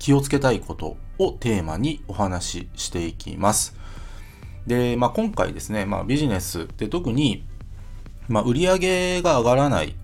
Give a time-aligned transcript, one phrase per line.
[0.00, 3.76] 気をつけたいことをテーマにお話ししていきます。
[4.66, 7.46] で、まあ、今回ですね、まあ、ビジネスで特に、
[8.26, 9.94] まあ、売上が上がらない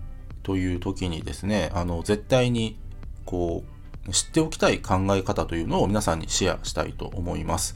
[0.43, 2.79] という時にですね、あの、絶対に、
[3.25, 3.63] こ
[4.07, 7.75] う、知っておきたい考え方というのを皆さんにシェアしたいと思います。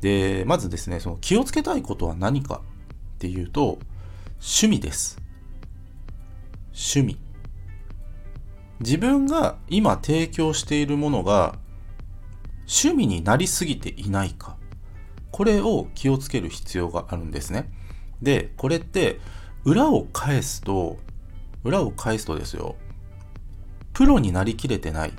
[0.00, 2.62] で、まずですね、その気をつけたいことは何か
[3.16, 3.78] っていうと、
[4.38, 5.18] 趣味です。
[6.72, 7.25] 趣味。
[8.80, 11.56] 自分が今提供しているものが
[12.60, 14.56] 趣味になりすぎていないか。
[15.30, 17.70] これを気をつける必要があるんですね。
[18.22, 19.20] で、これって
[19.64, 20.98] 裏を返すと、
[21.64, 22.76] 裏を返すとですよ、
[23.92, 25.12] プロになりきれてない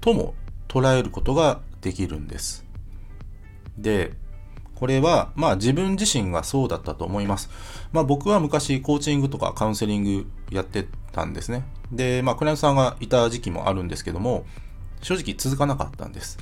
[0.00, 0.34] とも
[0.68, 2.64] 捉えることができるんです。
[3.76, 4.12] で、
[4.80, 7.50] これは、まあ自分自身がそうだったと思います。
[7.92, 11.64] まあ僕は昔コーチングとかカウンセリングやってたんですね。
[11.92, 14.46] で、まあクライアントさんがいた時期もあるんですけども、
[15.02, 16.38] 正直続かなかったんです。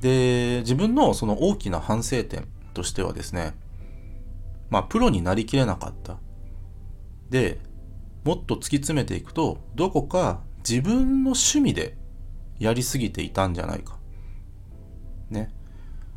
[0.00, 3.56] で、自分のその大きな反省点としてはですね、
[4.70, 6.18] まあプロになりきれなかった。
[7.30, 7.58] で、
[8.22, 11.96] もっと突き詰めていくと、どこか自分の趣味で
[12.60, 13.98] やりすぎていたんじゃないか。
[15.30, 15.52] ね。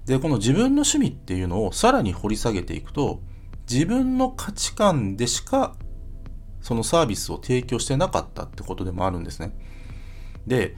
[0.10, 3.22] で、この自分の趣味っていうのをさらに掘り下げていくと、
[3.70, 5.76] 自分の価値観でしか
[6.62, 9.56] そのサービスを提供してなかったってことでもあるんですね。
[10.48, 10.76] で、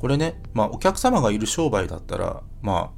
[0.00, 2.92] これね、まあお客様がいる商売だったら、ま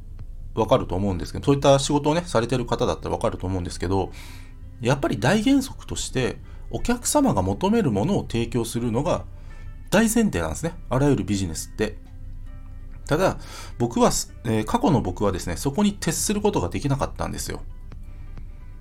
[0.56, 4.10] あわかると思うんですけど、そういった仕事をね、されてる方だったらわかると思うんですけど、
[4.80, 6.38] やっぱり大原則として、
[6.70, 9.26] お客様が求めるものを提供するのが
[9.90, 10.72] 大前提なんですね。
[10.88, 11.98] あらゆるビジネスって。
[13.06, 13.38] ただ、
[13.78, 14.10] 僕は、
[14.44, 17.62] えー過去の僕はですね、そこに徹することができなかったんですよ。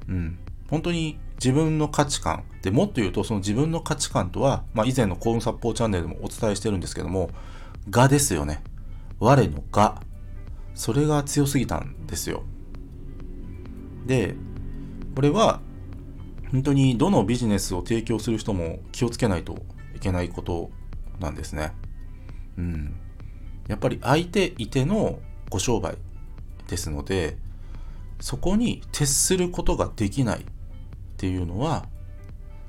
[0.07, 0.39] うん。
[0.69, 2.43] 本当に自分の価値観。
[2.61, 7.29] で、もっと言うと、その自分の価値観とは、まあ以前の幸運殺法チャンネルでもお伝えしてるんですけども、
[7.93, 8.63] 我ですよね。
[9.19, 10.01] 我の我。
[10.73, 12.43] それが強すぎたんですよ。
[14.05, 14.35] で、
[15.15, 15.61] これは、
[16.51, 19.57] 本当にどのビジネスを提供する人も気をつけないと
[19.95, 20.69] いけないこと
[21.19, 21.73] なんですね。
[22.57, 22.95] うん。
[23.67, 25.19] やっぱり相手いての
[25.49, 25.97] ご商売
[26.67, 27.37] ですので、
[28.19, 30.43] そこに徹することができないっ
[31.17, 31.87] ていうのは、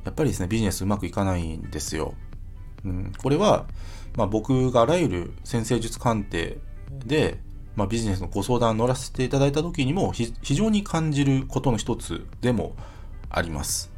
[0.05, 2.15] やっぱりですね、ビジネスうまくいかないんですよ。
[2.85, 3.67] うん、これは、
[4.17, 6.59] まあ、僕があらゆる先生術鑑定
[7.07, 7.39] で、
[7.77, 12.77] まあ、ビジネスのご相談乗らせていただいた時にも非常に感じることの一つでも
[13.31, 13.91] あります。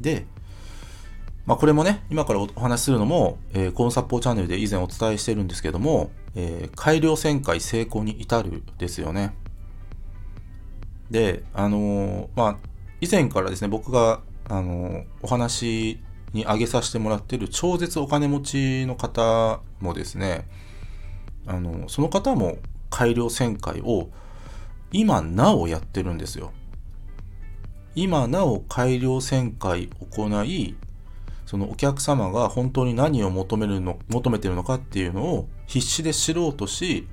[0.00, 0.26] で、
[1.46, 9.34] まあ、これもね、今からお話しするのも、えー、コンサッポーチャンネルで以前お伝えしてるんですけども、えー改良旋回成功に至るですよね。
[11.10, 12.56] で、あのーまあ、
[13.00, 16.00] 以前からですね、僕が、あのお話
[16.32, 20.48] に挙げさせてもらってる超絶お金持ちの方もですね、
[21.46, 22.58] あのその方も
[22.90, 24.10] 改良旋回を
[24.92, 26.52] 今なおやってるんですよ。
[27.94, 30.76] 今なお改良旋回行い、
[31.50, 37.08] そのお客様が本当に何を求めるの、求めてるのかっていうのを必死で知ろうとし、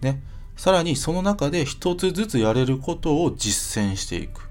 [0.00, 0.22] ね、
[0.56, 4.48] さらにその中で一つずつやれることを実践していく。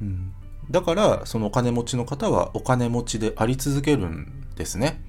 [0.00, 0.32] うん、
[0.70, 5.02] だから、そのお金持ちの方はお金持ちであり続けるんですね。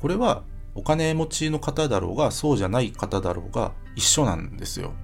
[0.00, 0.44] これは
[0.74, 4.94] お金持ちの方だろうが、そうじゃない方だろうが一緒なんですよ。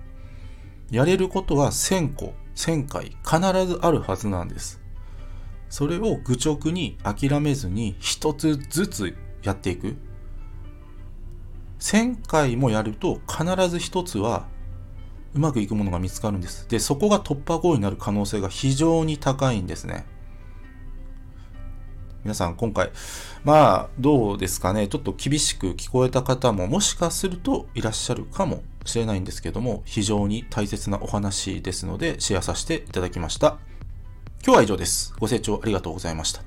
[0.91, 4.84] やれることは1000個、1000回必ずあるはずなんです。
[5.75, 9.97] それを愚直に諦めずに一つずつやっていく。
[11.81, 14.47] 1000回もやると必ず一つは
[15.35, 16.69] うまくいくものが見つかるんです。
[16.69, 20.07] で、そこが突破口になる可能性が非常に高いんですね。
[22.23, 22.93] 皆さん今回、
[23.43, 33.59] まあどうですかね、ちょっと厳しく聞こえた方ももしかするといらっしゃるかもしれないんですけども、非常に大切なお話ですのでシェアさせていただきました。
[34.47, 35.15] 今日は以上です。
[35.19, 36.43] ご清聴ありがとうございました。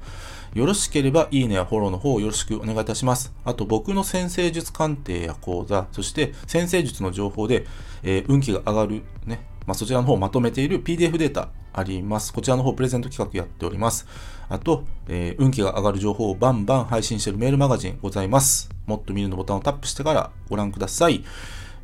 [0.54, 3.34] よろしければいいねやフォローの方よろしくお願いいたします。
[3.44, 7.66] あと僕の先生術鑑定や講座、そして先生術の情報で、
[8.04, 12.32] えー運気が上がるね、まあ、そちらの方をまとめている PDF データあります。
[12.32, 14.06] こちらの方プレゼント企画やっております。
[14.48, 18.70] あと、えー運気が上がる情報をバンバン配信しているメールマガジンございます。
[18.86, 21.26] もっと見るのボタンをタップしてからご覧ください。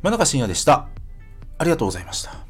[0.00, 0.86] 真中深也でした。
[1.58, 2.43] ありがとうございました。